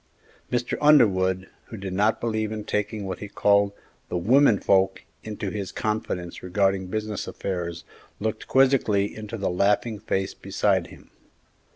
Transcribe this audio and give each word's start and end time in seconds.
Mr. 0.51 0.79
Underwood, 0.81 1.47
who 1.65 1.77
did 1.77 1.93
not 1.93 2.19
believe 2.19 2.51
in 2.51 2.63
taking 2.63 3.05
what 3.05 3.19
he 3.19 3.27
called 3.27 3.71
the 4.09 4.17
"women 4.17 4.59
folks" 4.59 5.03
into 5.21 5.51
his 5.51 5.71
confidence 5.71 6.41
regarding 6.41 6.87
business 6.87 7.27
affairs, 7.27 7.83
looked 8.19 8.47
quizzically 8.47 9.15
into 9.15 9.37
the 9.37 9.51
laughing 9.51 9.99
face 9.99 10.33
beside 10.33 10.87
him. 10.87 11.11